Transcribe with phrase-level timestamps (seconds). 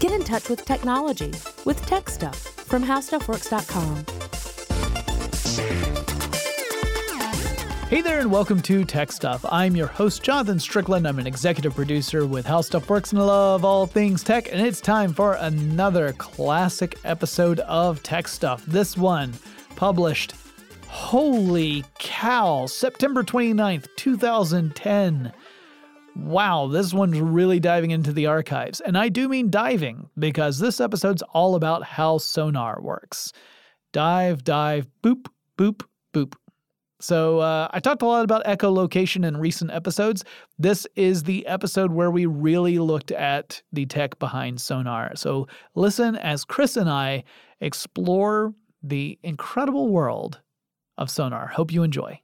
[0.00, 1.30] Get in touch with technology
[1.66, 4.06] with Tech Stuff from HowStuffWorks.com.
[7.86, 9.44] Hey there, and welcome to Tech Stuff.
[9.52, 11.06] I'm your host, Jonathan Strickland.
[11.06, 14.50] I'm an executive producer with How Stuff Works and I love all things tech.
[14.50, 18.64] And it's time for another classic episode of Tech Stuff.
[18.64, 19.34] This one
[19.76, 20.32] published,
[20.88, 25.30] holy cow, September 29th, 2010.
[26.16, 28.80] Wow, this one's really diving into the archives.
[28.80, 33.32] And I do mean diving, because this episode's all about how sonar works.
[33.92, 35.26] Dive, dive, boop,
[35.56, 36.34] boop, boop.
[37.00, 40.22] So uh, I talked a lot about echolocation in recent episodes.
[40.58, 45.16] This is the episode where we really looked at the tech behind sonar.
[45.16, 47.24] So listen as Chris and I
[47.60, 50.40] explore the incredible world
[50.98, 51.46] of sonar.
[51.46, 52.20] Hope you enjoy.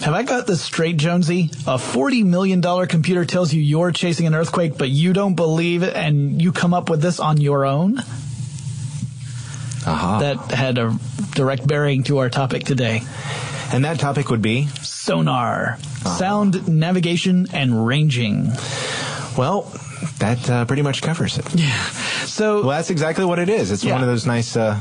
[0.00, 1.50] Have I got this straight, Jonesy?
[1.66, 5.96] A $40 million computer tells you you're chasing an earthquake, but you don't believe it,
[5.96, 7.98] and you come up with this on your own?
[9.84, 10.18] Aha.
[10.20, 10.96] That had a
[11.34, 13.02] direct bearing to our topic today.
[13.72, 14.68] And that topic would be?
[14.82, 15.78] Sonar,
[16.16, 18.52] sound navigation and ranging.
[19.36, 19.62] Well,
[20.20, 21.54] that uh, pretty much covers it.
[21.56, 21.76] Yeah.
[22.24, 23.72] So Well, that's exactly what it is.
[23.72, 23.94] It's Yeah.
[23.94, 24.78] one of those nice, uh,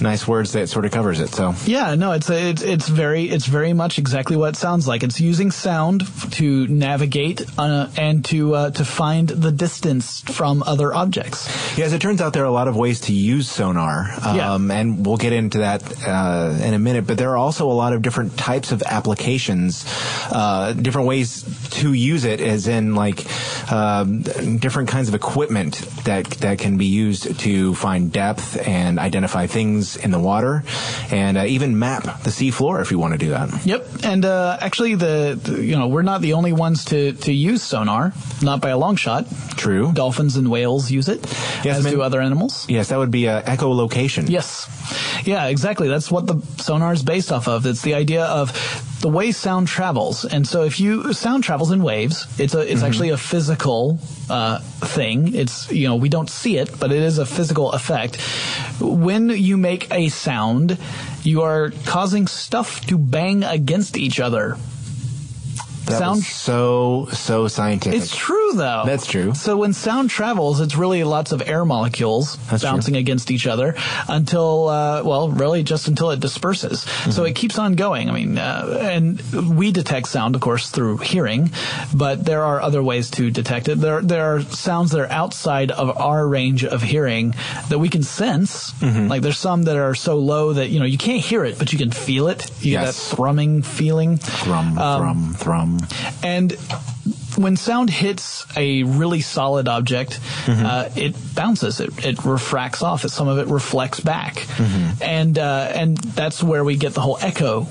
[0.00, 1.28] nice words that sort of covers it.
[1.30, 5.02] So, yeah, no, it's it's it's very it's very much exactly what it sounds like.
[5.02, 10.92] It's using sound to navigate uh, and to uh, to find the distance from other
[10.94, 11.48] objects.
[11.78, 14.54] yeah, as it turns out, there are a lot of ways to use sonar, Yeah.
[14.54, 17.06] um, and we'll get into that uh, in a minute.
[17.06, 19.84] But there are also a lot of different types of applications,
[20.30, 21.44] uh, different ways
[21.80, 23.24] to use it, as in like
[23.72, 24.22] um,
[24.58, 29.89] different kinds of equipment that that can be used to find depth and identify things
[29.96, 30.64] in the water,
[31.10, 33.66] and uh, even map the sea floor if you want to do that.
[33.66, 37.32] Yep, and uh, actually, the, the you know we're not the only ones to to
[37.32, 39.26] use sonar, not by a long shot.
[39.56, 39.92] True.
[39.92, 41.20] Dolphins and whales use it,
[41.64, 42.66] Yes, as do other animals.
[42.68, 44.28] Yes, that would be uh, echolocation.
[44.28, 44.68] Yes.
[45.24, 45.88] Yeah, exactly.
[45.88, 47.66] That's what the sonar is based off of.
[47.66, 48.50] It's the idea of
[49.00, 50.24] the way sound travels.
[50.24, 54.60] And so if you sound travels in waves, it's a it's actually a physical uh,
[54.60, 55.34] thing.
[55.34, 58.20] It's you know, we don't see it, but it is a physical effect.
[58.80, 60.78] When you make a sound,
[61.22, 64.56] you are causing stuff to bang against each other.
[65.90, 68.00] That sound so so scientific.
[68.00, 68.82] it's true though.
[68.86, 69.34] That's true.
[69.34, 72.70] So when sound travels, it's really lots of air molecules That's true.
[72.70, 73.74] bouncing against each other
[74.08, 76.84] until, uh, well, really just until it disperses.
[76.84, 77.10] Mm-hmm.
[77.12, 78.08] So it keeps on going.
[78.10, 79.20] I mean, uh, and
[79.56, 81.50] we detect sound, of course, through hearing,
[81.94, 83.76] but there are other ways to detect it.
[83.80, 87.34] There, there are sounds that are outside of our range of hearing
[87.68, 88.72] that we can sense.
[88.74, 89.08] Mm-hmm.
[89.08, 91.72] Like there's some that are so low that, you know, you can't hear it, but
[91.72, 92.50] you can feel it.
[92.60, 93.10] You get Yes.
[93.10, 94.16] that thrumming feeling.
[94.16, 95.78] thrum, Um, thrum, thrum.
[96.22, 96.52] And
[97.36, 101.80] when sound hits a really solid object, uh, it bounces.
[101.80, 103.02] It, it refracts off.
[103.02, 104.46] Some of it reflects back,
[105.00, 107.66] and uh, and that's where we get the whole echo.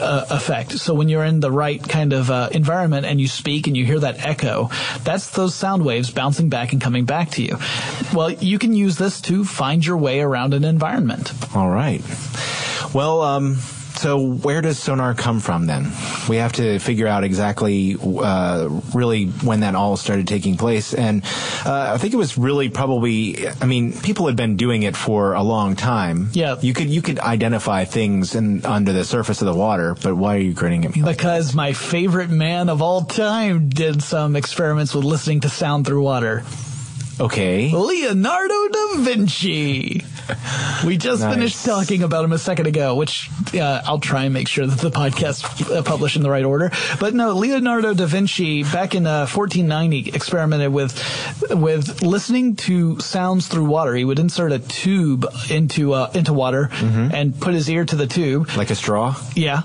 [0.00, 0.72] Uh, effect.
[0.72, 3.84] So when you're in the right kind of uh, environment and you speak and you
[3.86, 4.68] hear that echo,
[5.04, 7.58] that's those sound waves bouncing back and coming back to you.
[8.12, 11.32] Well, you can use this to find your way around an environment.
[11.54, 12.02] All right.
[12.92, 13.58] Well, um,
[13.96, 15.90] so where does sonar come from then?
[16.28, 20.92] We have to figure out exactly, uh, really when that all started taking place.
[20.94, 21.22] And
[21.64, 23.48] uh, I think it was really probably.
[23.48, 26.30] I mean, people had been doing it for a long time.
[26.32, 26.56] Yeah.
[26.60, 30.36] You could you could identify things in under the surface of the water, but why
[30.36, 31.02] are you grinning at me?
[31.02, 35.86] Like Because my favorite man of all time did some experiments with listening to sound
[35.86, 36.42] through water.
[37.20, 37.70] okay.
[37.72, 40.04] Leonardo da Vinci.
[40.86, 41.34] We just Nice.
[41.34, 44.78] finished talking about him a second ago, which uh, I'll try and make sure that
[44.80, 46.70] the podcast uh, published in the right order.
[47.00, 50.92] But no, Leonardo da Vinci back in uh, 1490 experimented with
[51.50, 53.94] with listening to sounds through water.
[53.94, 58.06] He would insert a tube into uh, into water and put his ear to the
[58.06, 58.50] tube.
[58.56, 59.62] Like a straw, Yeah.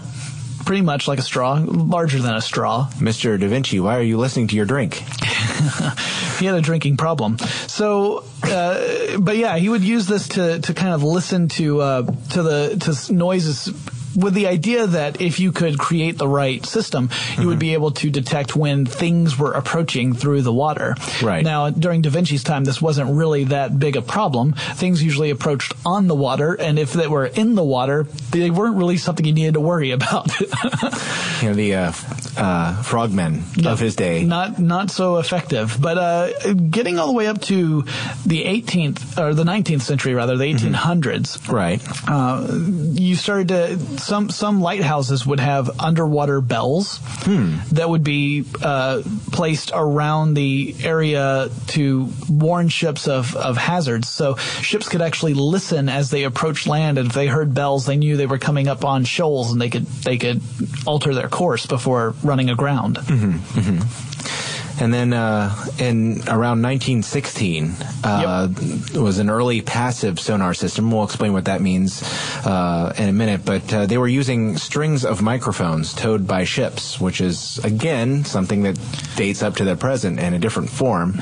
[0.69, 2.87] Pretty much like a straw, larger than a straw.
[2.97, 3.39] Mr.
[3.39, 3.79] Da Vinci.
[3.79, 4.93] Why are you listening to your drink?
[6.37, 7.39] he had a drinking problem.
[7.65, 12.01] So, uh, but yeah, he would use this to to kind of listen to uh,
[12.03, 13.73] to the to noises
[14.15, 17.09] with the idea that if you could create the right system,
[17.39, 20.95] you would be able to detect when things were approaching through the water.
[21.21, 21.43] Right.
[21.43, 24.53] Now, during Da Vinci's time, this wasn't really that big a problem.
[24.53, 28.77] Things usually approached on the water, and if they were in the water, they weren't
[28.77, 30.29] really something you needed to worry about.
[31.41, 31.91] You know, the uh,
[32.35, 34.25] uh, frogmen of his day.
[34.25, 35.77] Not not so effective.
[35.79, 37.83] But uh, getting all the way up to
[38.25, 41.81] the 18th or the 19th century, rather the 1800s, Right.
[42.09, 42.45] uh,
[42.99, 46.99] you started to some some lighthouses would have underwater bells
[47.73, 49.01] that would be uh,
[49.31, 54.07] placed around the area to warn ships of, of hazards.
[54.09, 57.97] So ships could actually listen as they approached land, and if they heard bells, they
[57.97, 60.41] knew they were coming up on shoals, and they could they could
[60.85, 62.97] alter their course before running aground.
[64.79, 68.47] And then uh, in around 1916 uh,
[68.95, 70.91] was an early passive sonar system.
[70.91, 72.01] We'll explain what that means
[72.45, 73.45] uh, in a minute.
[73.45, 78.63] But uh, they were using strings of microphones towed by ships, which is again something
[78.63, 78.79] that
[79.15, 81.19] dates up to the present in a different form.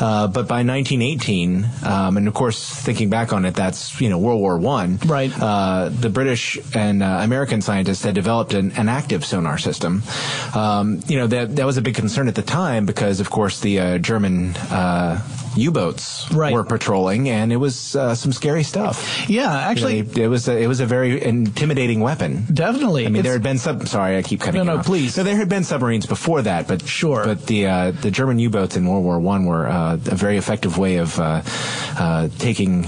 [0.00, 4.18] Uh, but by 1918, um, and of course thinking back on it, that's you know
[4.18, 4.98] World War One.
[5.06, 5.32] Right.
[5.38, 10.02] Uh, the British and uh, American scientists had developed an, an active sonar system.
[10.54, 13.60] Um, you know that that was a big concern at the time because, of course,
[13.60, 15.22] the uh, German uh,
[15.58, 16.52] U-boats Right.
[16.52, 19.28] were patrolling, and it was uh, some scary stuff.
[19.28, 22.44] Yeah, You know, actually, it was a, it was a very intimidating weapon.
[22.52, 23.04] definitely.
[23.06, 23.86] I mean, It's- there had been sub.
[23.88, 24.58] Sorry, I keep cutting.
[24.64, 24.86] No, no, off.
[24.86, 25.14] please.
[25.14, 27.24] So there had been submarines before that, but Sure.
[27.24, 30.78] But the uh, the German U-boats in World War One were uh, a very effective
[30.78, 31.42] way of uh,
[31.98, 32.86] uh, taking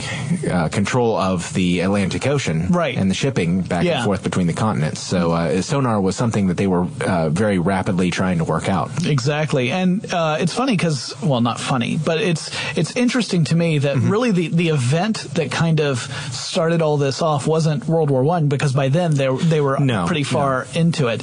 [0.50, 2.96] uh, control of the Atlantic Ocean, Right.
[2.96, 3.96] and the shipping back Yeah.
[3.96, 5.00] and forth between the continents.
[5.00, 8.90] So uh, sonar was something that they were uh, very rapidly trying to work out.
[9.06, 13.78] Exactly, and uh, it's funny because, well, not funny, but it's it's interesting to me
[13.78, 14.08] that Mm-hmm.
[14.10, 15.98] really the, the event that kind of
[16.32, 20.06] started all this off wasn't World War One because by then they they were No,
[20.06, 21.22] pretty far into it.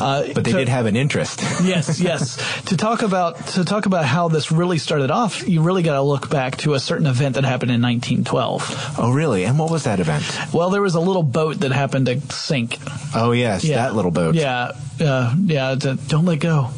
[0.00, 1.40] Uh, But they to- did have an interest.
[1.62, 2.36] yes, yes.
[2.66, 6.02] To talk about to talk about how this really started off, you really got to
[6.02, 8.94] look back to a certain event that happened in 1912.
[8.98, 9.44] oh, really?
[9.44, 10.24] And what was that event?
[10.52, 12.78] Well, there was a little boat that happened to sink.
[13.14, 13.76] Oh, yes, Yeah.
[13.82, 14.34] that little boat.
[14.34, 15.74] Yeah, uh, yeah.
[15.74, 16.70] d- don't let go.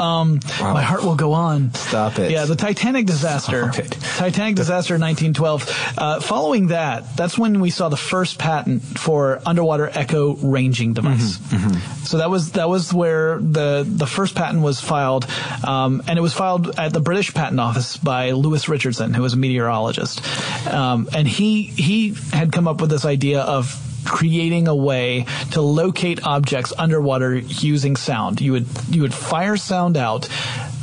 [0.00, 0.72] Um, Wow.
[0.74, 1.72] My heart will go on.
[1.74, 2.30] Stop it.
[2.30, 3.70] Yeah, the Titanic disaster.
[3.70, 5.94] Titanic disaster in 1912.
[5.98, 11.38] Uh, following that, that's when we saw the first patent for underwater echo ranging device.
[11.38, 15.26] Mm-hmm, So that was that was where the the first patent was filed,
[15.66, 19.34] um, and it was filed at the British Patent Office by Lewis Richardson, who was
[19.34, 20.20] a meteorologist,
[20.68, 25.60] um, and he he had come up with this idea of creating a way to
[25.60, 28.40] locate objects underwater using sound.
[28.40, 30.28] You would you would fire sound out.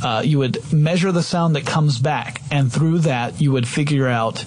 [0.02, 4.08] Uh, you would measure the sound that comes back, and through that, you would figure
[4.08, 4.44] out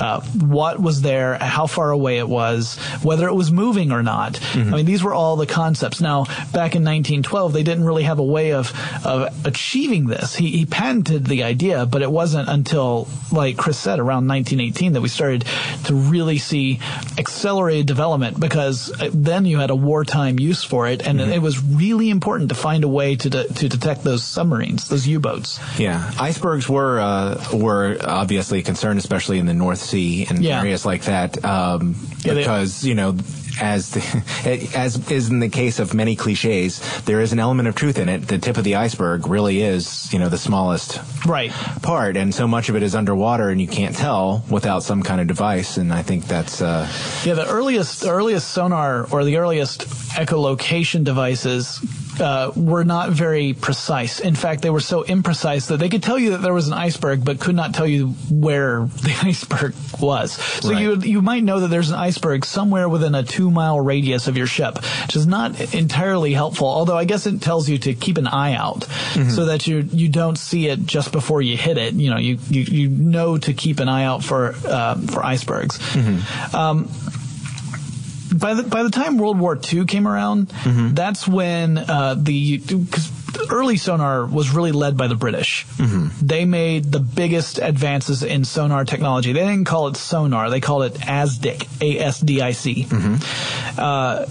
[0.00, 4.40] uh, what was there, how far away it was, whether it was moving or not.
[4.54, 6.00] I mean, these were all the concepts.
[6.00, 8.72] Now, back in 1912, they didn't really have a way of,
[9.04, 10.34] of achieving this.
[10.34, 15.00] He, he patented the idea, but it wasn't until, like Chris said, around 1918 that
[15.02, 15.44] we started
[15.84, 16.80] to really see
[17.18, 21.62] accelerated development because uh, then you had a wartime use for it, and it was
[21.62, 25.60] really important to find a way to, de- to detect those submarines, those U-boats.
[25.78, 30.60] Yeah, icebergs were uh, were obviously a concern, especially in the North Sea and Yeah.
[30.60, 31.94] areas like that, um,
[32.24, 33.12] Yeah, they- because you know,
[33.60, 37.74] as the, as is in the case of many cliches, there is an element of
[37.74, 38.28] truth in it.
[38.28, 41.50] The tip of the iceberg really is, you know, the smallest Right.
[41.82, 45.20] part, and so much of it is underwater, and you can't tell without some kind
[45.20, 45.76] of device.
[45.76, 46.88] And I think that's uh,
[47.24, 49.86] Yeah, the earliest the earliest sonar or the earliest
[50.30, 51.80] echolocation devices
[52.20, 54.20] uh, were not very precise.
[54.20, 56.74] In fact, they were so imprecise that they could tell you that there was an
[56.74, 60.32] iceberg, but could not tell you where the iceberg was.
[60.32, 60.82] So Right.
[60.82, 64.36] you you might know that there's an iceberg somewhere within a two mile radius of
[64.36, 66.66] your ship, which is not entirely helpful.
[66.66, 68.82] Although I guess it tells you to keep an eye out
[69.30, 71.94] so that you you don't see it just before you hit it.
[71.94, 75.78] You know, you you, you know to keep an eye out for uh, for icebergs.
[76.52, 76.90] Um,
[78.32, 80.52] by the by the time World War II came around,
[80.94, 83.10] that's when uh, the because
[83.50, 85.66] early sonar was really led by the British.
[86.22, 89.32] They made the biggest advances in sonar technology.
[89.32, 92.86] They didn't call it sonar; they called it ASDIC, A S D I C.
[93.78, 94.26] Uh,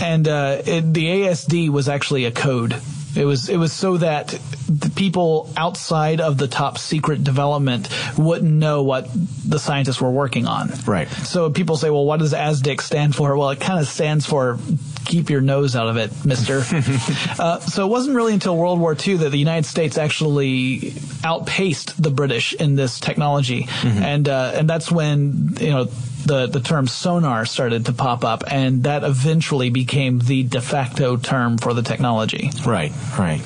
[0.00, 2.74] and uh, it, the ASD was actually a code.
[3.14, 4.28] It was it was so that
[4.68, 9.08] the people outside of the top secret development wouldn't know what
[9.46, 10.70] the scientists were working on.
[10.86, 11.08] Right.
[11.08, 13.36] So people say, well, what does ASDIC stand for?
[13.36, 14.58] Well, it kind of stands for
[15.04, 16.58] keep your nose out of it, mister.
[17.42, 22.00] uh, so it wasn't really until World War II that the United States actually outpaced
[22.02, 23.68] the British in this technology.
[23.84, 25.88] And, uh, and that's when, you know,
[26.24, 31.16] the, the term sonar started to pop up, and that eventually became the de facto
[31.16, 32.50] term for the technology.
[32.66, 33.40] Right, right.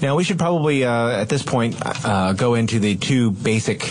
[0.00, 3.82] Now we should probably uh, at this point uh, go into the two basic,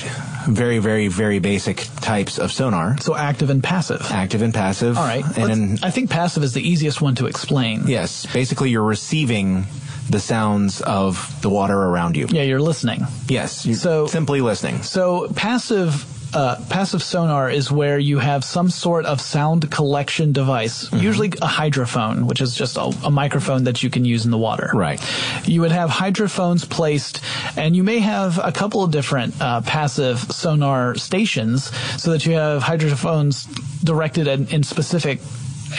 [0.48, 4.02] very, very, very basic types of sonar: So active and passive.
[4.12, 4.98] active and passive.
[4.98, 5.24] All right.
[5.38, 7.84] and I think passive is the easiest one to explain.
[7.88, 9.66] yes, basically you're receiving
[10.10, 12.28] the sounds of the water around you.
[12.30, 13.06] Yeah, you're listening.
[13.30, 14.82] Yes, you're So- simply listening.
[14.82, 20.90] So passive uh, passive sonar is where you have some sort of sound collection device,
[20.90, 21.04] Mm-hmm.
[21.04, 24.38] usually a hydrophone, which is just a, a microphone that you can use in the
[24.38, 24.72] water.
[24.74, 25.00] Right.
[25.48, 27.22] You would have hydrophones placed,
[27.58, 31.66] and you may have a couple of different uh, passive sonar stations,
[32.02, 33.46] so that you have hydrophones
[33.84, 35.20] directed in, in specific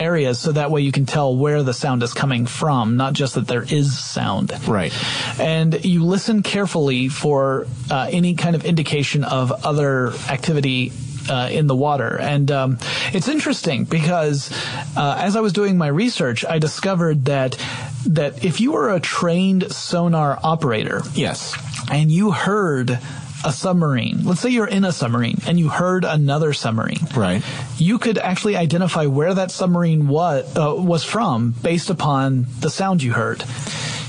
[0.01, 3.35] areas, so that way you can tell where the sound is coming from, not just
[3.35, 4.53] that there is sound.
[4.67, 4.93] Right.
[5.41, 10.93] And you listen carefully for uh, any kind of indication of other activity
[11.29, 12.19] uh, in the water.
[12.19, 12.79] And um,
[13.13, 14.51] it's interesting because
[14.97, 17.57] uh, as I was doing my research, I discovered that
[18.09, 21.55] that if you were a trained sonar operator Yes.
[21.89, 22.99] and you heard
[23.45, 27.43] a submarine, let's say you're in a submarine and you heard another submarine, Right.
[27.79, 33.03] you could actually identify where that submarine was uh, was from based upon the sound
[33.03, 33.45] you heard.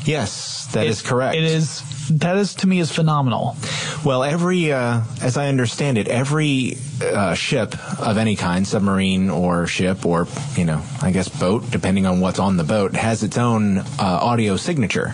[0.06, 1.36] Yes, that It- is correct.
[1.36, 3.56] It is that is to me is phenomenal.
[4.04, 9.66] Well, every, uh, as I understand it, every uh, ship of any kind, submarine or
[9.66, 13.38] ship or, you know, I guess boat, depending on what's on the boat, has its
[13.38, 15.14] own uh, audio signature.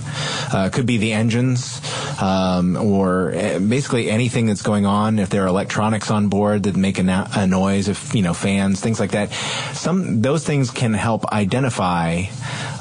[0.52, 1.80] Uh, could be the engines,
[2.20, 5.20] um, or uh, basically anything that's going on.
[5.20, 8.82] If there are electronics on board that make a, a noise, if you know fans,
[8.82, 9.32] things like that.
[9.74, 12.24] Some those things can help identify.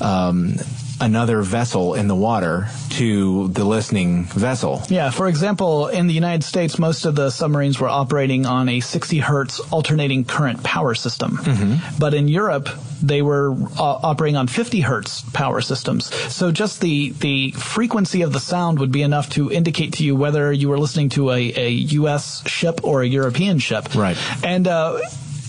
[0.00, 0.54] Um,
[1.00, 4.82] another vessel in the water to the listening vessel.
[4.88, 8.80] Yeah, for example, in the United States, most of the submarines were operating on a
[8.80, 11.38] 60 hertz alternating current power system.
[11.38, 11.98] Mm-hmm.
[11.98, 12.68] But in Europe,
[13.02, 16.12] they were uh, operating on 50 hertz power systems.
[16.34, 20.16] So just the, the frequency of the sound would be enough to indicate to you
[20.16, 22.48] whether you were listening to a, a U.S.
[22.48, 23.94] ship or a European ship.
[23.94, 24.16] Right.
[24.44, 24.98] And, uh,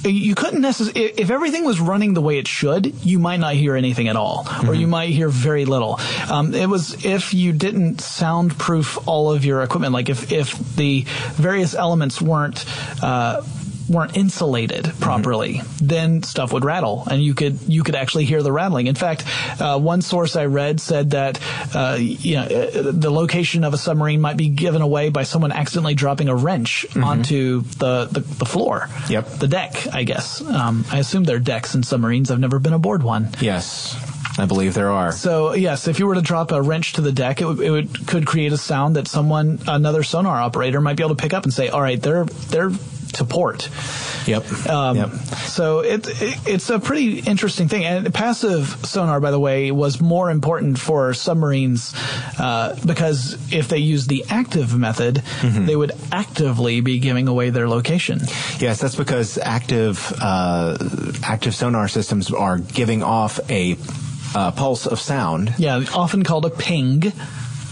[0.04, 3.76] you couldn't necessarily, if everything was running the way it should, you might not hear
[3.76, 6.00] anything at all, or you might hear very little.
[6.30, 11.06] Um, it was if you didn't soundproof all of your equipment, like if, if the
[11.34, 12.66] various elements weren't,
[13.04, 13.42] uh,
[13.90, 18.52] weren't insulated properly, then stuff would rattle, and you could you could actually hear the
[18.52, 18.88] rattling.
[18.88, 19.26] In fact,
[19.60, 21.40] uh, one source I read said that
[21.74, 25.52] uh, you know, uh, the location of a submarine might be given away by someone
[25.52, 28.90] accidentally dropping a wrench onto the, the the floor.
[29.10, 29.28] Yep.
[29.40, 29.88] the deck.
[29.94, 30.42] I guess.
[30.42, 32.32] Um, I assume there are decks in submarines.
[32.32, 33.30] I've never been aboard one.
[33.42, 33.96] Yes,
[34.38, 35.12] I believe there are.
[35.12, 37.72] So yes, if you were to drop a wrench to the deck, it, would, it
[37.72, 41.34] would could create a sound that someone, another sonar operator, might be able to pick
[41.34, 42.72] up and say, "All right, they're they're
[43.14, 43.70] to port."
[44.28, 44.68] Yep.
[44.70, 45.10] Um, yep.
[45.50, 47.86] So it, it it's a pretty interesting thing.
[47.86, 51.94] And passive sonar, by the way, was more important for submarines
[52.38, 55.66] uh, because if they used the active method, Mm-hmm.
[55.66, 58.20] they would actively be giving away their location.
[58.60, 60.78] Yes, that's because active uh,
[61.24, 63.78] active sonar systems are giving off a
[64.36, 65.54] uh, pulse of sound.
[65.58, 67.14] Yeah, often called a ping.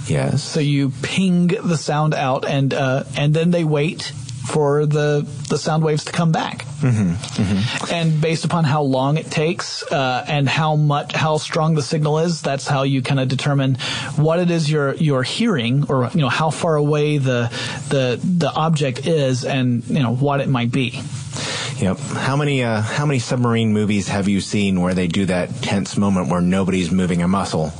[0.07, 0.43] Yes.
[0.43, 4.13] So you ping the sound out, and uh, and then they wait
[4.47, 6.65] for the the sound waves to come back.
[6.81, 11.81] Mm-hmm, And based upon how long it takes uh, and how much how strong the
[11.81, 13.75] signal is, that's how you kind of determine
[14.15, 17.49] what it is you're you're hearing, or you know how far away the
[17.89, 21.01] the the object is, and you know what it might be.
[21.79, 21.97] Yep.
[21.97, 25.97] How many uh, how many submarine movies have you seen where they do that tense
[25.97, 27.71] moment where nobody's moving a muscle?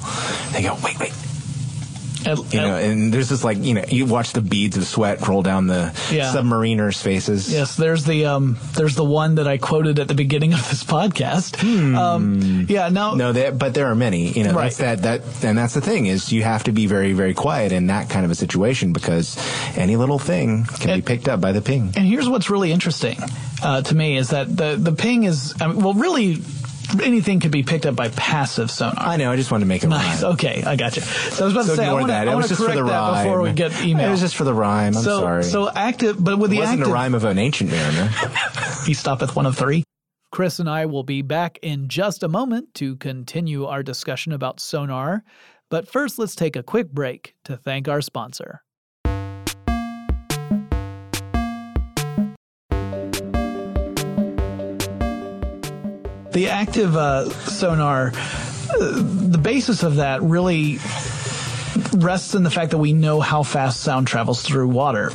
[0.54, 1.14] They go, wait, wait.
[2.26, 5.42] You know, and there's just like you know, you watch the beads of sweat roll
[5.44, 6.34] down the Yeah.
[6.34, 7.52] submariners' faces.
[7.52, 10.84] Yes, there's the um, there's the one that I quoted at the beginning of this
[10.84, 11.58] podcast.
[11.98, 14.30] Um, yeah, no, No, but there are many.
[14.32, 14.72] You know, Right.
[14.74, 17.72] that's that that, and that's the thing is you have to be very very quiet
[17.72, 19.38] in that kind of a situation because
[19.76, 21.94] any little thing can be picked up by the ping.
[21.96, 23.18] And here's what's really interesting
[23.64, 26.36] uh, to me is that the the ping is I mean, well, really
[27.04, 28.96] anything could be picked up by passive sonar.
[28.98, 29.32] I know.
[29.32, 30.22] I just wanted to make it Nice.
[30.24, 30.34] rhyme.
[30.34, 31.02] Okay, I got you.
[31.02, 32.28] So I was about So to say I want to that.
[32.28, 33.24] It I was just for correct the that rhyme.
[33.26, 34.08] before we get email.
[34.08, 34.96] It was just for the rhyme.
[34.98, 35.44] I'm so sorry.
[35.44, 38.10] so active, but with it the wasn't active, a rhyme of an ancient mariner.
[38.86, 39.84] he stop at one of three.
[40.32, 44.60] Chris and I will be back in just a moment to continue our discussion about
[44.60, 45.24] sonar.
[45.70, 48.62] But first, let's take a quick break to thank our sponsor.
[56.38, 60.78] The active uh, sonar, uh, the basis of that really
[61.94, 65.12] rests in the fact that we know how fast sound travels through water.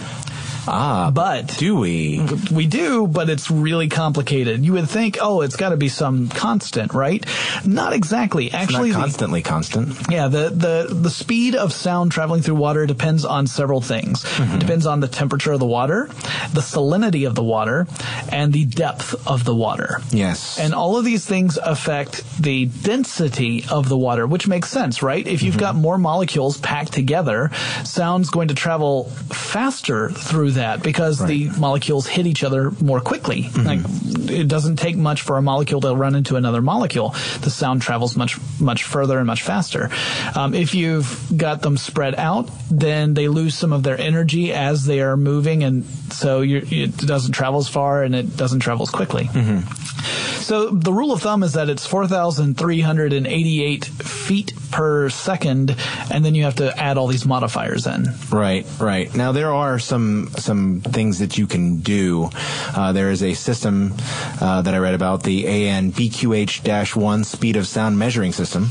[0.67, 2.21] Ah, But do we?
[2.51, 4.65] We do, but it's really complicated.
[4.65, 7.25] You would think, oh, it's got to be some constant, right?
[7.65, 8.47] Not exactly.
[8.47, 9.97] It's Actually, not the- constantly constant.
[10.11, 14.25] yeah, the, the, the speed of sound traveling through water depends on several things.
[14.39, 16.07] It depends on the temperature of the water,
[16.53, 17.87] the salinity of the water,
[18.31, 20.01] and the depth of the water.
[20.11, 20.59] Yes.
[20.59, 25.27] And all of these things affect the density of the water, which makes sense, right?
[25.27, 27.51] If you've got more molecules packed together,
[27.85, 31.29] sound's going to travel faster through through that because right.
[31.29, 33.45] the molecules hit each other more quickly.
[33.45, 33.67] Mm-hmm.
[33.67, 37.11] Like it doesn't take much for a molecule to run into another molecule.
[37.41, 39.91] The sound travels much much further and much faster.
[40.35, 44.85] Um, if you've got them spread out, then they lose some of their energy as
[44.85, 48.91] they are moving, and so it doesn't travel as far and it doesn't travel as
[48.91, 49.25] quickly.
[49.25, 49.92] Mm-hmm.
[50.53, 55.75] So the rule of thumb is that it's 4,388 feet per second,
[56.11, 58.09] and then you have to add all these modifiers in.
[58.31, 59.15] Right, right.
[59.17, 62.29] Now there are some some things that you can do.
[62.77, 63.95] Uh, there is a system
[64.43, 68.67] uh, that I read about, the ANBQH-1 speed of sound measuring system,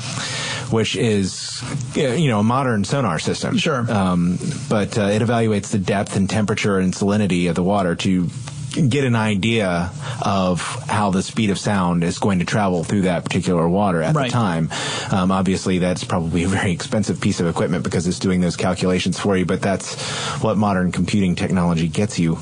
[0.70, 1.64] which is
[1.96, 3.58] you know a modern sonar system.
[3.58, 3.92] Sure.
[3.92, 4.38] Um,
[4.70, 8.30] but uh, it evaluates the depth and temperature and salinity of the water to
[8.72, 13.24] get an idea of how the speed of sound is going to travel through that
[13.24, 14.30] particular water at right.
[14.30, 14.70] the time.
[15.12, 19.20] Um, obviously, that's probably a very expensive piece of equipment because it's doing those calculations
[19.20, 20.00] for you, but that's
[20.42, 22.38] what modern computing technology gets you.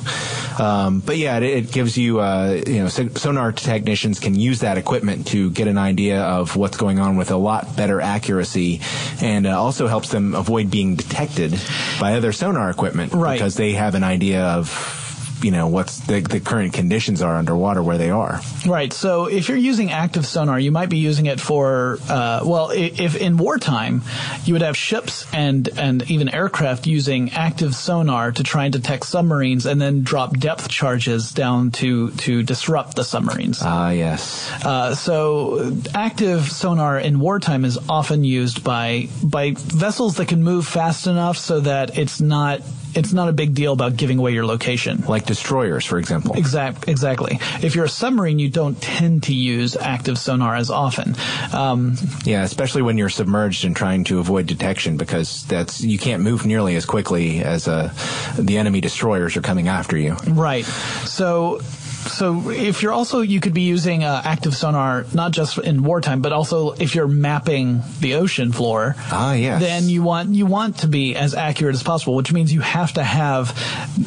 [0.60, 4.78] Um, but yeah, it, it gives you, uh, you know, sonar technicians can use that
[4.78, 8.82] equipment to get an idea of what's going on with a lot better accuracy
[9.22, 11.60] and uh, also helps them avoid being detected
[12.00, 13.34] by other sonar equipment right.
[13.34, 15.09] because they have an idea of
[15.42, 18.42] you know what's the, the current conditions are underwater where they are.
[18.66, 18.92] Right.
[18.92, 23.16] So if you're using active sonar, you might be using it for uh, well, if
[23.16, 24.02] in wartime
[24.46, 29.06] you would have ships and and even aircraft using active sonar to try and detect
[29.06, 33.60] submarines and then drop depth charges down to to disrupt the submarines.
[33.62, 34.52] Ah, yes.
[34.64, 40.68] Uh, so active sonar in wartime is often used by by vessels that can move
[40.68, 42.62] fast enough so that it's not
[42.96, 45.04] it's not a big deal about giving away your location.
[45.08, 46.36] Like destroyers, for example.
[46.36, 47.40] Exact, exactly.
[47.62, 51.16] If you're a submarine, you don't tend to use active sonar as often.
[51.54, 56.24] Um, yeah, especially when you're submerged and trying to avoid detection, because that's you can't
[56.24, 57.94] move nearly as quickly as uh,
[58.38, 60.16] the enemy destroyers are coming after you.
[60.28, 60.66] Right.
[60.66, 61.62] So
[62.08, 66.22] so if you're also you could be using uh, active sonar not just in wartime
[66.22, 70.78] but also if you're mapping the ocean floor ah yes then you want you want
[70.78, 73.58] to be as accurate as possible which means you have to have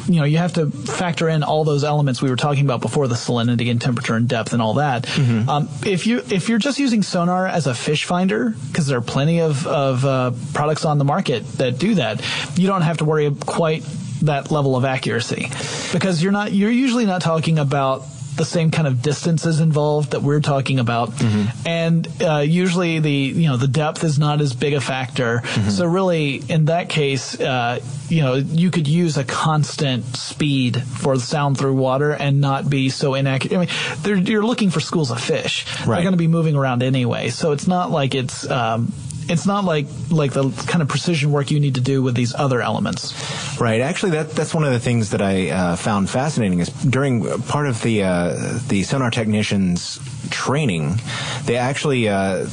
[0.07, 3.07] you know you have to factor in all those elements we were talking about before
[3.07, 5.47] the salinity and temperature and depth and all that mm-hmm.
[5.49, 9.01] um, if you if you're just using sonar as a fish finder because there are
[9.01, 12.21] plenty of, of uh, products on the market that do that
[12.57, 13.83] you don't have to worry quite
[14.25, 15.49] that level of accuracy
[15.91, 18.03] because you're not you're usually not talking about
[18.35, 21.67] the same kind of distances involved that we're talking about, mm-hmm.
[21.67, 25.41] and uh, usually the you know the depth is not as big a factor.
[25.43, 25.69] Mm-hmm.
[25.69, 31.15] So really, in that case, uh, you know you could use a constant speed for
[31.15, 33.55] the sound through water and not be so inaccurate.
[33.55, 35.65] I mean, you're looking for schools of fish.
[35.79, 35.95] Right.
[35.95, 38.91] They're going to be moving around anyway, so it's not like it's um,
[39.29, 42.33] it's not like like the kind of precision work you need to do with these
[42.33, 43.13] other elements.
[43.59, 43.81] Right.
[43.81, 47.67] Actually, that that's one of the things that I uh, found fascinating is during part
[47.67, 50.99] of the uh, the sonar technicians training,
[51.45, 52.47] they actually uh,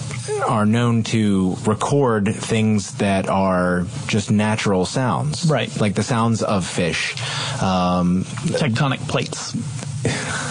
[0.47, 5.47] are known to record things that are just natural sounds.
[5.47, 5.75] Right.
[5.81, 7.15] Like the sounds of fish.
[7.63, 9.57] Um, Tectonic plates.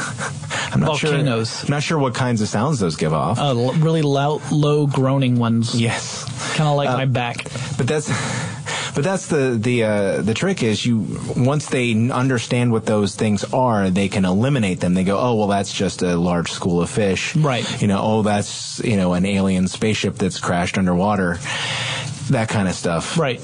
[0.72, 1.62] I'm not Volcanoes.
[1.62, 1.70] sure.
[1.70, 3.40] Not sure what kinds of sounds those give off.
[3.40, 5.80] Uh, really loud, low groaning ones.
[5.80, 6.26] Yes.
[6.56, 7.44] Kind of like uh, my back.
[7.78, 8.10] But that's.
[8.96, 13.46] But that's the the uh, the trick is you once they understand what those things
[13.54, 14.94] are, they can eliminate them.
[14.94, 17.82] They go, oh well, that's just a large school of fish, right?
[17.82, 21.38] You know, oh that's you know an alien spaceship that's crashed underwater
[22.30, 23.18] that kind of stuff.
[23.18, 23.40] Right.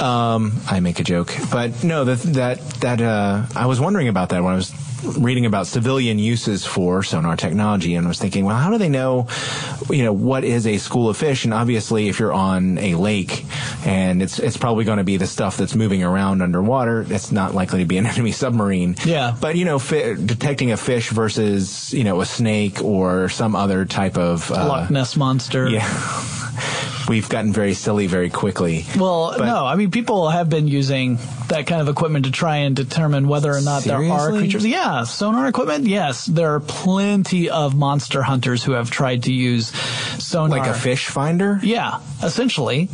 [0.00, 4.30] Um, I make a joke, but no, that that that uh, I was wondering about
[4.30, 8.56] that when I was reading about civilian uses for sonar technology and was thinking, well,
[8.56, 9.26] how do they know,
[9.90, 11.44] you know, what is a school of fish?
[11.44, 13.44] And obviously, if you're on a lake
[13.84, 17.54] and it's it's probably going to be the stuff that's moving around underwater, it's not
[17.54, 18.96] likely to be an enemy submarine.
[19.04, 19.36] Yeah.
[19.40, 23.84] But you know, fi- detecting a fish versus you know a snake or some other
[23.84, 25.68] type of uh, Loch Ness monster.
[25.68, 25.86] Yeah.
[27.08, 28.84] we've gotten very silly very quickly.
[28.96, 31.18] Well, but, no, I mean people have been using
[31.48, 34.08] that kind of equipment to try and determine whether or not seriously?
[34.08, 34.66] there are creatures.
[34.66, 35.86] Yeah, sonar equipment.
[35.86, 39.68] Yes, there are plenty of monster hunters who have tried to use
[40.22, 41.58] sonar, like a fish finder.
[41.62, 42.88] Yeah, essentially.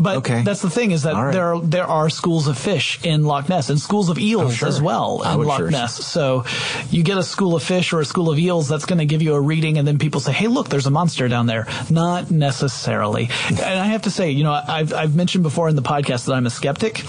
[0.00, 0.42] But okay.
[0.42, 1.32] that's the thing is that right.
[1.32, 4.54] there are, there are schools of fish in Loch Ness and schools of eels oh,
[4.54, 4.68] sure.
[4.68, 5.70] as well in Loch sure.
[5.70, 5.94] Ness.
[6.06, 6.44] So
[6.90, 9.22] you get a school of fish or a school of eels that's going to give
[9.22, 12.30] you a reading, and then people say, "Hey, look, there's a monster down there." Not
[12.30, 13.30] necessarily.
[13.48, 16.34] and I have to say, you know, I've I've mentioned before in the podcast that
[16.34, 17.02] I'm a skeptic,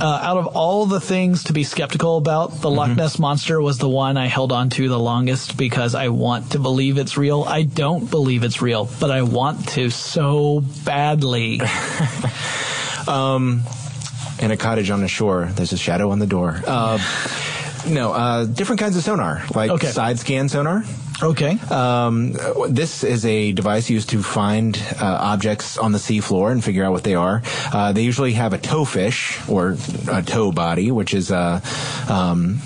[0.00, 2.78] uh, out of all the things to be skeptical about, the mm-hmm.
[2.78, 6.52] Loch Ness monster was the one I held on to the longest because I want
[6.52, 7.44] to believe it's real.
[7.44, 11.60] I don't believe it's real, but I want to so badly.
[13.08, 13.62] um,
[14.40, 16.60] In a cottage on the shore, there's a shadow on the door.
[16.66, 16.98] Uh,
[17.86, 19.88] no, uh, different kinds of sonar, like Okay.
[19.88, 20.84] side scan sonar.
[21.22, 21.58] Okay.
[21.70, 22.32] Um,
[22.68, 26.92] this is a device used to find uh, objects on the seafloor and figure out
[26.92, 27.42] what they are.
[27.72, 29.76] Uh, they usually have a tow fish or
[30.10, 31.62] a tow body, which is a
[32.08, 32.60] um,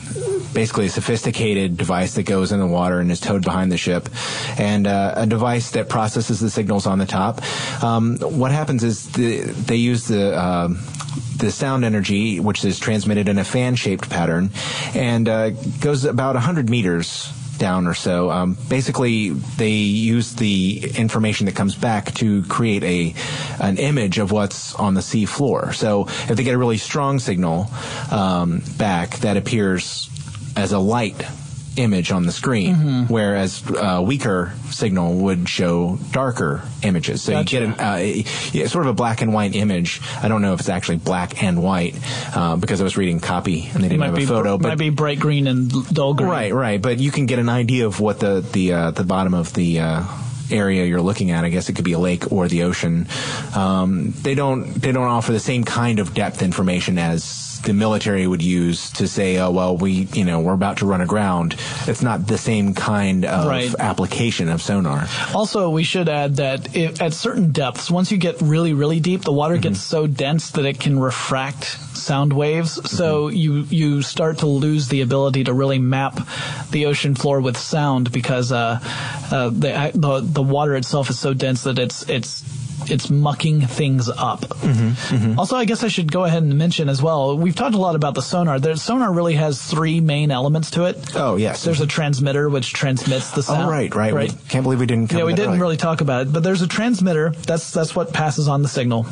[0.52, 4.08] basically a sophisticated device that goes in the water and is towed behind the ship,
[4.56, 7.42] and uh, a device that processes the signals on the top.
[7.82, 10.80] Um, what happens is the, they use the um,
[11.38, 14.50] the sound energy, which is transmitted in a fan-shaped pattern,
[14.94, 18.30] and uh, goes about 100 meters down or so.
[18.30, 23.14] Um, basically, they use the information that comes back to create a
[23.60, 25.72] an image of what's on the sea floor.
[25.72, 27.70] So if they get a really strong signal
[28.10, 30.10] um, back, that appears
[30.56, 31.22] as a light
[31.76, 37.22] image on the screen, whereas a weaker signal would show darker images.
[37.22, 37.60] So Gotcha.
[37.60, 40.00] you get an, uh, sort of a black and white image.
[40.22, 41.96] I don't know if it's actually black and white
[42.36, 44.52] uh, because I was reading copy and they didn't have a photo.
[44.52, 46.28] might but might be bright green and dull green.
[46.28, 46.80] Right, right.
[46.80, 49.80] But you can get an idea of what the the uh, the bottom of the
[49.80, 50.04] uh,
[50.50, 51.44] area you're looking at.
[51.44, 53.06] I guess it could be a lake or the ocean.
[53.54, 58.26] Um, they don't they don't offer the same kind of depth information as the military
[58.26, 61.56] would use to say, oh well, we you know we're about to run aground.
[61.86, 63.74] It's not the same kind of Right.
[63.78, 65.06] application of sonar.
[65.34, 69.22] Also, we should add that if, at certain depths, once you get really, really deep,
[69.22, 71.64] the water gets so dense that it can refract
[71.96, 72.78] sound waves.
[72.90, 76.20] So you you start to lose the ability to really map
[76.70, 78.78] the ocean floor with sound because uh,
[79.30, 82.42] uh, the, the the water itself is so dense that it's it's
[82.86, 84.40] it's mucking things up.
[84.40, 85.38] Mm-hmm, mm-hmm.
[85.38, 87.36] Also, I guess I should go ahead and mention as well.
[87.36, 88.58] We've talked a lot about the sonar.
[88.58, 91.14] The sonar really has three main elements to it.
[91.14, 91.64] Oh, yes.
[91.64, 93.66] There's a transmitter which transmits the oh, sound.
[93.66, 94.12] Oh right, right.
[94.12, 94.32] Right.
[94.32, 95.12] We can't believe we didn't.
[95.12, 95.60] Yeah, we didn't earlier.
[95.60, 97.30] really talk about it, but there's a transmitter.
[97.30, 99.06] That's that's what passes on the signal.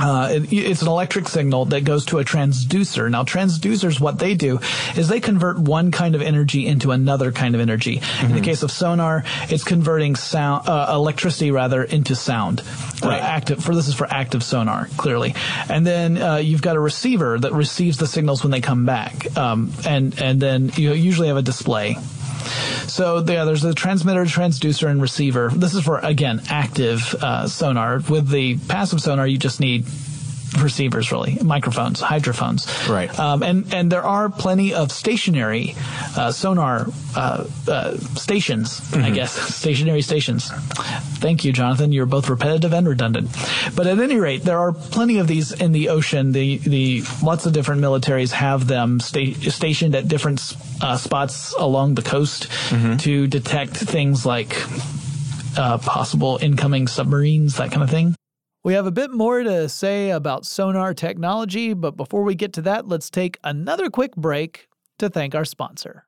[0.00, 3.10] Uh, it, it's an electric signal that goes to a transducer.
[3.10, 4.58] Now, transducers, what they do
[4.96, 7.96] is they convert one kind of energy into another kind of energy.
[7.96, 8.34] In Mm-hmm.
[8.34, 12.60] the case of sonar, it's converting sound, uh, electricity rather, into sound.
[13.02, 13.20] Uh, Right.
[13.22, 15.34] active for this is for active sonar, clearly.
[15.68, 19.36] And then uh, you've got a receiver that receives the signals when they come back,
[19.36, 21.96] um, and and then you usually have a display.
[22.88, 25.50] So yeah, there's a transmitter, transducer, and receiver.
[25.50, 28.00] This is for again active uh, sonar.
[28.08, 29.86] With the passive sonar, you just need
[30.62, 32.66] receivers, really, microphones, hydrophones.
[32.88, 33.16] Right.
[33.18, 35.74] Um, and and there are plenty of stationary
[36.16, 36.86] uh, sonar
[37.16, 38.80] uh, uh, stations.
[38.94, 40.50] I guess stationary stations.
[41.20, 41.92] Thank you, Jonathan.
[41.92, 43.30] You're both repetitive and redundant.
[43.74, 46.32] But at any rate, there are plenty of these in the ocean.
[46.32, 50.40] The the lots of different militaries have them sta- stationed at different
[50.80, 52.48] uh, spots along the coast
[53.00, 54.56] to detect things like
[55.56, 58.14] uh, possible incoming submarines, that kind of thing.
[58.64, 62.62] We have a bit more to say about sonar technology, but before we get to
[62.62, 66.06] that, let's take another quick break to thank our sponsor.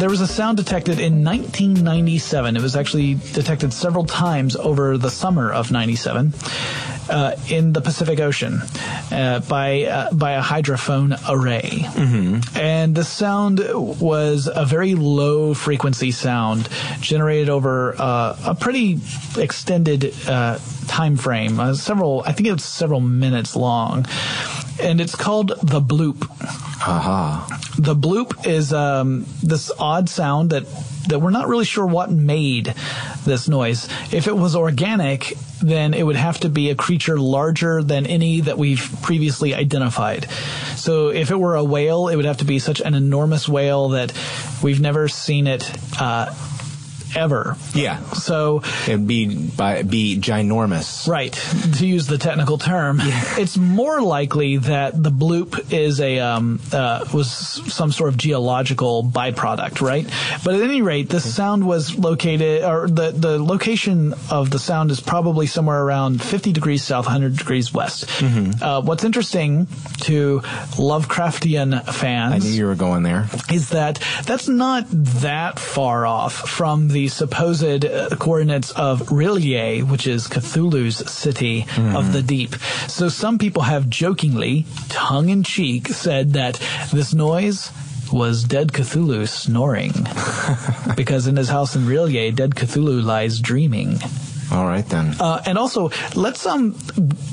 [0.00, 2.56] There was a sound detected in 1997.
[2.56, 6.32] It was actually detected several times over the summer of 97
[7.10, 8.62] uh, in the Pacific Ocean
[9.12, 11.84] uh, by uh, by a hydrophone array.
[12.58, 16.70] And the sound was a very low frequency sound
[17.02, 19.00] generated over uh, a pretty
[19.36, 20.58] extended uh,
[20.88, 24.06] time frame, uh, several I think it was several minutes long.
[24.82, 26.28] And it's called the bloop.
[26.86, 27.46] Aha.
[27.78, 30.64] The bloop is um, this odd sound that
[31.08, 32.74] that we're not really sure what made
[33.24, 33.88] this noise.
[34.12, 38.42] If it was organic, then it would have to be a creature larger than any
[38.42, 40.30] that we've previously identified.
[40.76, 43.90] So if it were a whale, it would have to be such an enormous whale
[43.90, 44.12] that
[44.62, 46.34] we've never seen it uh,
[47.16, 47.56] ever.
[47.74, 48.00] Yeah.
[48.12, 51.08] So It'd be by be ginormous.
[51.08, 51.32] Right,
[51.78, 57.04] to use the technical term, it's more likely that the bloop is a um, uh,
[57.12, 60.06] was some sort of geological byproduct, right?
[60.44, 64.90] But at any rate, the sound was located, or the the location of the sound
[64.90, 68.08] is probably somewhere around 50 degrees south, 100 degrees west.
[68.62, 69.66] Uh, what's interesting
[70.02, 70.40] to
[70.76, 73.28] Lovecraftian fans I knew you were going there.
[73.50, 80.06] is that that's not that far off from the supposed uh, coordinates of R'lyeh, which
[80.06, 82.54] is Cthulhu's city of the deep.
[82.88, 86.60] So some people have jokingly, tongue in cheek, said that
[86.92, 87.70] this noise
[88.12, 89.92] was dead Cthulhu snoring.
[90.96, 93.98] because in his house in R'lyeh, dead Cthulhu lies dreaming.
[94.50, 95.14] All right then.
[95.20, 96.76] Uh, and also, let's um,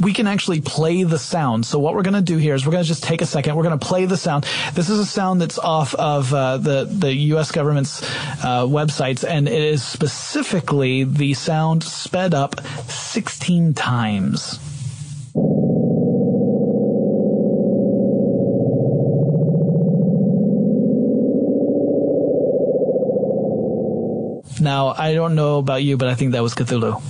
[0.02, 1.66] we can actually play the sound.
[1.66, 3.56] So what we're going to do here is we're going to just take a second.
[3.56, 4.46] We're going to play the sound.
[4.74, 7.52] This is a sound that's off of uh, the the U.S.
[7.52, 14.60] government's uh, websites, and it is specifically the sound sped up 16 times.
[24.68, 27.02] Now, I don't know about you, but I think that was Cthulhu.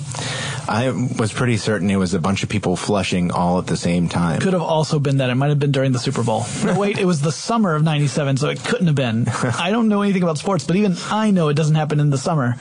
[0.69, 4.09] I was pretty certain it was a bunch of people flushing all at the same
[4.09, 4.41] time.
[4.41, 5.31] Could have also been that.
[5.31, 6.45] It might have been during the Super Bowl.
[6.63, 9.27] No, wait, it was the summer of 97, so it couldn't have been.
[9.57, 12.19] I don't know anything about sports, but even I know it doesn't happen in the
[12.19, 12.53] summer.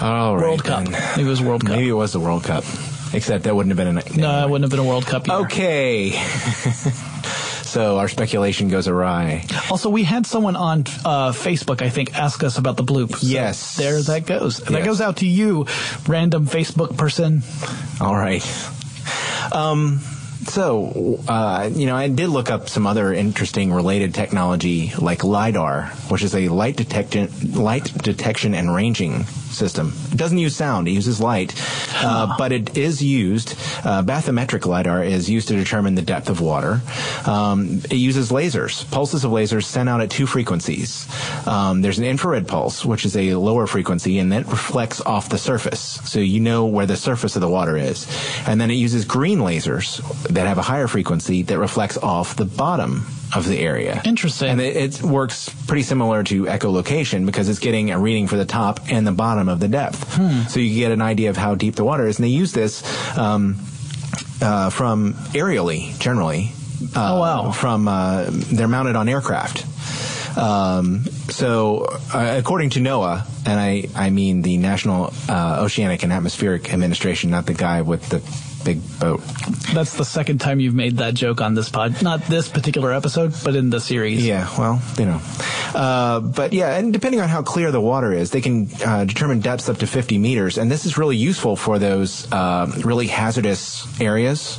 [0.00, 0.42] All right.
[0.42, 0.84] World Cup.
[0.86, 0.92] then.
[1.16, 1.76] Maybe it was World Cup.
[1.76, 2.64] Maybe it was the World Cup.
[3.12, 4.02] Except that wouldn't have been an.
[4.16, 5.36] No, it wouldn't have been a World Cup year.
[5.40, 6.10] Okay.
[7.74, 9.44] so our speculation goes awry.
[9.68, 13.16] Also, we had someone on uh, Facebook, I think, ask us about the bloop.
[13.16, 13.74] So Yes.
[13.76, 14.58] There that goes.
[14.58, 14.84] That Yes.
[14.86, 15.66] goes out to you,
[16.06, 17.42] random Facebook person.
[18.00, 18.46] All right.
[19.50, 19.98] Um,
[20.46, 25.86] so, uh, you know, I did look up some other interesting related technology like LiDAR,
[26.10, 29.92] which is a light detection, light detection and ranging system.
[30.12, 31.54] It doesn't use sound, it uses light,
[31.96, 33.52] uh, but it is used,
[33.84, 36.80] uh, bathymetric LiDAR is used to determine the depth of water.
[37.26, 41.06] Um, it uses lasers, pulses of lasers sent out at two frequencies.
[41.46, 45.38] Um, there's an infrared pulse, which is a lower frequency, and that reflects off the
[45.38, 45.80] surface.
[46.04, 48.06] So you know where the surface of the water is.
[48.46, 52.44] And then it uses green lasers that have a higher frequency that reflects off the
[52.44, 54.00] bottom of the area.
[54.04, 54.50] Interesting.
[54.50, 58.44] And it, it works pretty similar to echolocation because it's getting a reading for the
[58.44, 60.50] top and the bottom of the depth.
[60.50, 62.18] So you get an idea of how deep the water is.
[62.18, 62.82] And they use this
[63.18, 63.56] um,
[64.40, 66.52] uh, from aerially, generally.
[66.94, 67.50] Uh, Oh, wow.
[67.52, 69.66] From uh, they're mounted on aircraft.
[70.36, 76.12] Um, so, uh, according to NOAA, and I, I mean the National uh, Oceanic and
[76.12, 78.18] Atmospheric Administration, not the guy with the
[78.64, 79.20] big boat.
[79.72, 82.02] That's the second time you've made that joke on this pod.
[82.02, 84.26] Not this particular episode, but in the series.
[84.26, 85.20] Yeah, well, you know.
[85.74, 89.40] Uh, but yeah, and depending on how clear the water is, they can uh, determine
[89.40, 90.58] depths up to 50 meters.
[90.58, 94.58] And this is really useful for those uh, really hazardous areas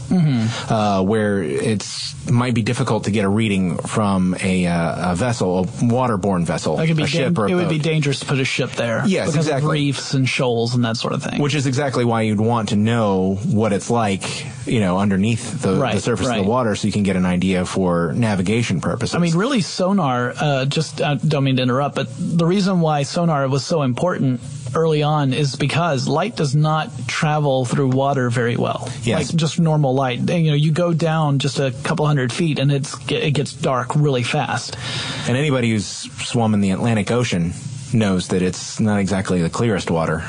[0.69, 5.59] uh, where it's might be difficult to get a reading from a, uh, a vessel,
[5.59, 8.25] a waterborne vessel, That could be a ship or a it would be dangerous to
[8.25, 9.03] put a ship there.
[9.05, 9.67] Yes, because exactly.
[9.67, 11.41] Of reefs and shoals and that sort of thing.
[11.41, 13.94] Which is exactly why you'd want to know what it's like,
[14.65, 17.25] you know, underneath the, Right, the surface of the water so you can get an
[17.25, 19.15] idea for navigation purposes.
[19.15, 20.33] I mean, really, sonar.
[20.35, 24.41] Uh, just uh, don't mean to interrupt, but the reason why sonar was so important
[24.75, 28.89] early on is because light does not travel through water very well.
[29.03, 29.29] Yes.
[29.31, 30.19] like just normal light.
[30.19, 33.95] You know, you go down just a couple hundred feet, and it's it gets dark
[33.95, 34.77] really fast.
[35.27, 37.53] And anybody who's swum in the Atlantic Ocean
[37.93, 40.23] knows that it's not exactly the clearest water.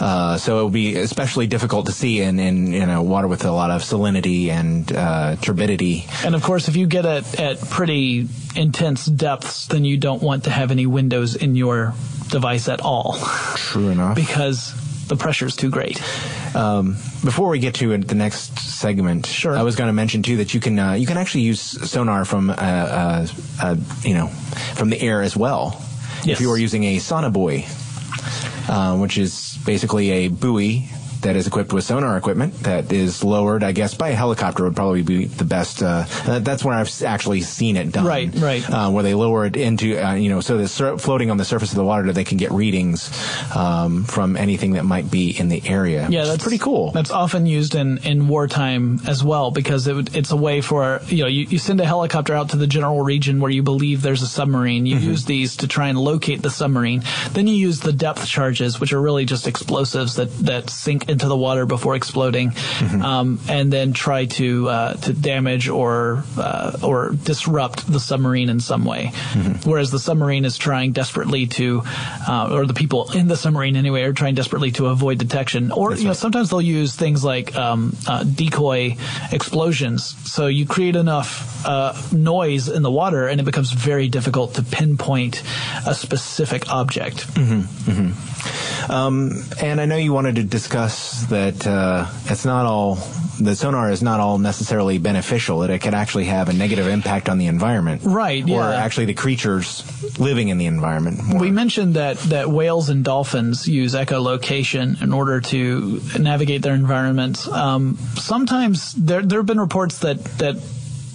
[0.00, 3.44] Uh, so it would be especially difficult to see in, in you know water with
[3.44, 6.06] a lot of salinity and uh, turbidity.
[6.24, 10.44] And of course, if you get at at pretty intense depths, then you don't want
[10.44, 11.94] to have any windows in your
[12.30, 13.18] device at all
[13.56, 14.14] True enough.
[14.14, 14.72] because
[15.08, 16.00] the pressure is too great.
[16.54, 16.92] Um,
[17.24, 19.56] before we get to the next segment, Sure.
[19.56, 22.24] I was going to mention too that you can uh, you can actually use sonar
[22.24, 23.26] from uh, uh,
[23.60, 24.28] uh, you know
[24.74, 25.76] from the air as well.
[26.24, 26.36] Yes.
[26.36, 27.64] If you are using a sonobuoy,
[28.68, 30.84] uh, which is basically a buoy
[31.22, 34.76] that is equipped with sonar equipment that is lowered, I guess, by a helicopter would
[34.76, 35.82] probably be the best.
[35.82, 38.04] Uh, that's where I've actually seen it done.
[38.04, 38.68] Right, right.
[38.68, 41.70] Uh, where they lower it into, uh, you know, so sur- floating on the surface
[41.70, 43.10] of the water, that they can get readings
[43.54, 46.08] um, from anything that might be in the area.
[46.08, 46.92] Yeah, that's pretty cool.
[46.92, 51.24] That's often used in, in wartime as well because it it's a way for you
[51.24, 54.22] know you, you send a helicopter out to the general region where you believe there's
[54.22, 54.86] a submarine.
[54.86, 57.02] You use these to try and locate the submarine.
[57.32, 61.28] Then you use the depth charges, which are really just explosives that, that sink into
[61.28, 62.52] the water before exploding,
[63.02, 68.60] um, and then try to uh, to damage or uh, or disrupt the submarine in
[68.60, 69.12] some way.
[69.64, 71.82] Whereas the submarine is trying desperately to,
[72.28, 75.72] uh, or the people in the submarine anyway are trying desperately to avoid detection.
[75.72, 78.96] Or you know sometimes they'll use things like um, uh, decoy
[79.32, 80.14] explosions.
[80.30, 84.62] So you create enough uh, noise in the water, and it becomes very difficult to
[84.62, 85.42] pinpoint
[85.86, 87.26] a specific object.
[88.90, 89.30] Um,
[89.62, 92.96] and I know you wanted to discuss that uh, it's not all
[93.40, 95.60] the sonar is not all necessarily beneficial.
[95.60, 98.74] That it could actually have a negative impact on the environment, Right, Or yeah.
[98.74, 99.82] actually the creatures
[100.18, 101.22] living in the environment.
[101.24, 101.40] more.
[101.40, 107.48] We mentioned that, that whales and dolphins use echolocation in order to navigate their environments.
[107.48, 110.56] Um, sometimes there there have been reports that that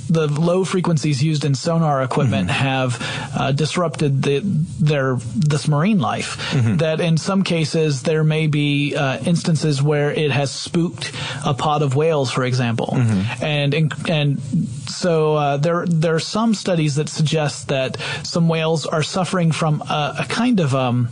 [0.09, 2.63] the low frequencies used in sonar equipment mm-hmm.
[2.63, 4.39] have uh, disrupted the,
[4.79, 6.37] their this marine life.
[6.51, 6.77] Mm-hmm.
[6.77, 11.11] That in some cases there may be uh, instances where it has spooked
[11.45, 13.43] a pod of whales, for example, mm-hmm.
[13.43, 14.39] and and
[14.89, 19.81] so uh, there there are some studies that suggest that some whales are suffering from
[19.81, 21.09] a, a kind of um,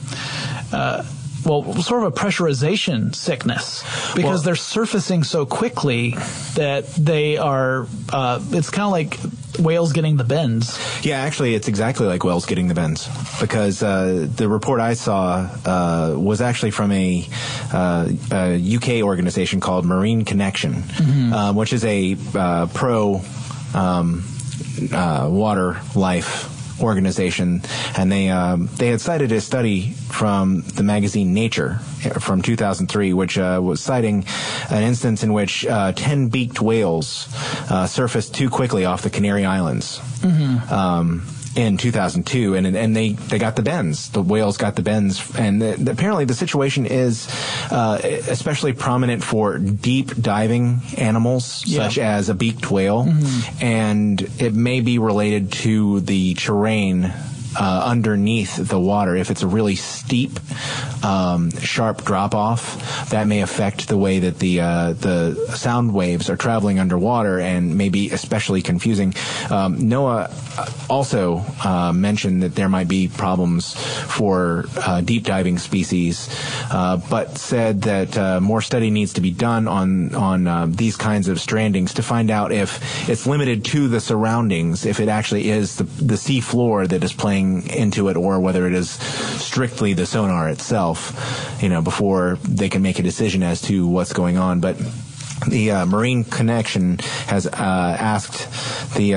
[0.72, 1.04] uh,
[1.46, 3.84] well, sort of a pressurization sickness
[4.16, 6.12] because well, they're surfacing so quickly
[6.56, 7.88] that they are.
[8.12, 9.18] Uh, it's kind of like
[9.60, 10.80] whales getting the bends.
[11.04, 15.50] Yeah, actually, it's exactly like whales getting the bends because uh, the report I saw
[15.66, 17.28] uh, was actually from a,
[17.72, 21.34] uh, a, UK organization called Marine Connection, mm-hmm.
[21.34, 23.22] Um, which is a uh, pro
[23.74, 24.24] um,
[24.92, 27.62] uh, water life organization,
[27.98, 31.80] and they um, they had cited a study from the magazine Nature
[32.20, 34.26] from 2003, which uh, was citing
[34.70, 37.28] an instance in which uh, 10 beaked whales
[37.70, 40.00] uh, surfaced too quickly off the Canary Islands.
[40.20, 40.74] Mm-hmm.
[40.74, 44.10] Um, in 2002, and and they they got the bends.
[44.10, 47.28] The whales got the bends, and the, the, apparently the situation is
[47.72, 51.84] uh, especially prominent for deep diving animals, yeah.
[51.84, 53.64] such as a beaked whale, mm-hmm.
[53.64, 57.14] and it may be related to the terrain
[57.60, 59.16] uh, underneath the water.
[59.16, 60.40] If it's a really steep,
[61.04, 66.30] um, sharp drop off, that may affect the way that the uh, the sound waves
[66.30, 69.14] are traveling underwater and may be especially confusing.
[69.50, 76.30] Um, NOAA also uh, mentioned that there might be problems for uh, deep diving species,
[76.72, 81.28] uh, but said that uh, more study needs to be done on on these kinds
[81.28, 85.76] of strandings to find out if it's limited to the surroundings, if it actually is
[85.78, 88.92] the the sea floor that is playing into it or whether it is
[89.42, 90.93] strictly the sonar itself,
[91.62, 94.60] you know, before they can make a decision as to what's going on.
[94.60, 94.78] But
[95.48, 99.16] the uh, Marine Connection has uh, asked the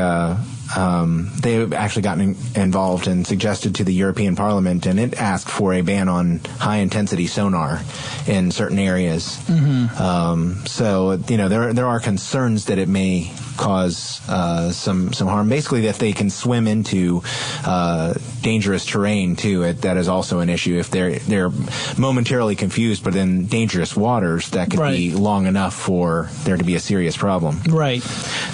[0.75, 5.75] um, they've actually gotten involved and suggested to the European Parliament, and it asked for
[5.75, 7.81] a ban on high intensity sonar
[8.27, 9.37] in certain areas.
[9.47, 10.03] Mm-hmm.
[10.03, 15.29] Um, so you know there there are concerns that it may cause uh, some some
[15.29, 15.49] harm.
[15.49, 17.23] Basically, that they can swim into
[17.65, 19.63] uh, dangerous terrain too.
[19.63, 20.79] It, that is also an issue.
[20.79, 21.51] If they're they're
[21.99, 24.97] momentarily confused, but in dangerous waters, that could right.
[24.97, 27.61] be long enough for there to be a serious problem.
[27.69, 28.03] Right.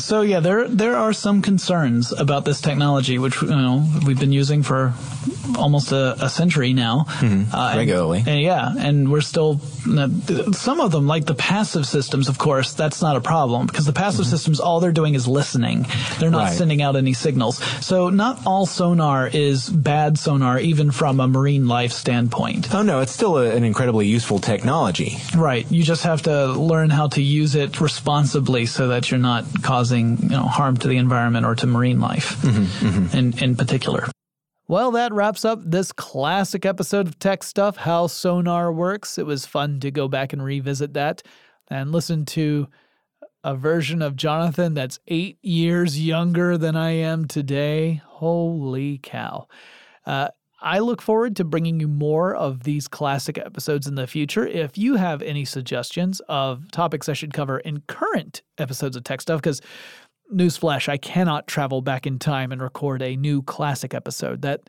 [0.02, 4.32] So yeah, there there are some concerns about this technology, which you know we've been
[4.32, 4.94] using for
[5.56, 7.54] almost a, a century now, mm-hmm.
[7.54, 8.18] uh, regularly.
[8.18, 12.28] And, and, yeah, and we're still some of them, like the passive systems.
[12.28, 14.30] Of course, that's not a problem because the passive mm-hmm.
[14.30, 15.86] systems, all they're doing is listening.
[16.18, 16.52] They're not right.
[16.52, 17.62] sending out any signals.
[17.84, 22.74] So not all sonar is bad sonar, even from a marine life standpoint.
[22.74, 25.18] Oh no, it's still a, an incredibly useful technology.
[25.36, 25.70] Right.
[25.70, 29.91] You just have to learn how to use it responsibly so that you're not causing
[30.00, 33.16] you know harm to the environment or to marine life, mm-hmm, mm-hmm.
[33.16, 34.08] in in particular.
[34.68, 39.18] Well, that wraps up this classic episode of Tech Stuff How Sonar Works.
[39.18, 41.22] It was fun to go back and revisit that
[41.68, 42.68] and listen to
[43.44, 48.02] a version of Jonathan that's eight years younger than I am today.
[48.06, 49.48] Holy cow.
[50.06, 50.28] Uh,
[50.62, 54.46] I look forward to bringing you more of these classic episodes in the future.
[54.46, 59.20] If you have any suggestions of topics I should cover in current episodes of Tech
[59.20, 59.60] Stuff, because
[60.32, 64.42] newsflash, I cannot travel back in time and record a new classic episode.
[64.42, 64.60] That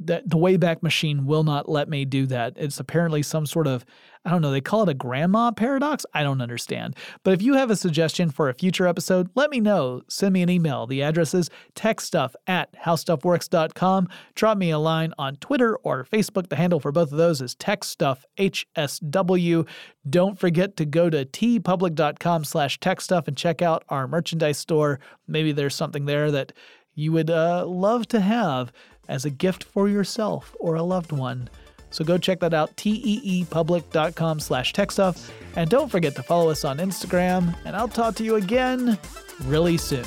[0.00, 2.54] that the Wayback Machine will not let me do that.
[2.56, 3.84] It's apparently some sort of
[4.24, 6.04] I don't know, they call it a grandma paradox?
[6.12, 6.94] I don't understand.
[7.22, 10.02] But if you have a suggestion for a future episode, let me know.
[10.08, 10.86] Send me an email.
[10.86, 14.08] The address is techstuff at howstuffworks.com.
[14.34, 16.50] Drop me a line on Twitter or Facebook.
[16.50, 19.66] The handle for both of those is techstuff, HSW.
[20.08, 25.00] Don't forget to go to teepublic.com slash techstuff and check out our merchandise store.
[25.26, 26.52] Maybe there's something there that
[26.94, 28.70] you would uh, love to have
[29.10, 31.50] as a gift for yourself or a loved one.
[31.90, 35.30] So go check that out, teepublic.com slash techstuff.
[35.56, 38.96] And don't forget to follow us on Instagram, and I'll talk to you again
[39.44, 40.04] really soon.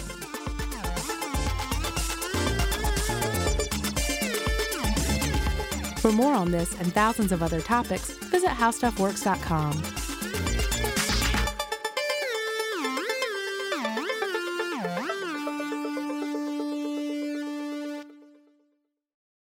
[5.97, 10.02] For more on this and thousands of other topics, visit howstuffworks.com.